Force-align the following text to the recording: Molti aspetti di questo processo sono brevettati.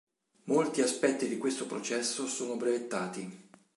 Molti 0.45 0.81
aspetti 0.81 1.27
di 1.27 1.37
questo 1.37 1.67
processo 1.67 2.25
sono 2.25 2.55
brevettati. 2.57 3.49